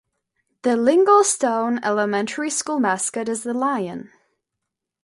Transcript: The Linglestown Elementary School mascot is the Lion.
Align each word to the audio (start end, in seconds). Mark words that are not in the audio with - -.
The 0.63 0.71
Linglestown 0.71 1.79
Elementary 1.83 2.49
School 2.49 2.79
mascot 2.79 3.29
is 3.29 3.43
the 3.43 3.53
Lion. 3.53 4.09